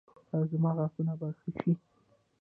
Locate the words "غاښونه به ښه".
0.77-1.49